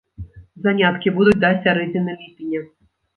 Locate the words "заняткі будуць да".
0.67-1.51